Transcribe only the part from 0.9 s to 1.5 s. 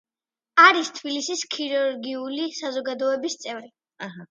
თბილისის